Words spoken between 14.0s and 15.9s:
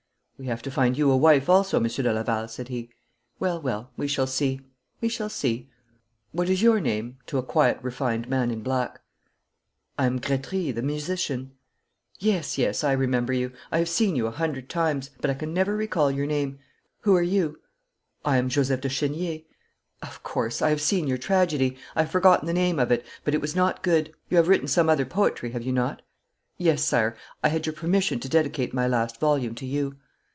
you a hundred times, but I can never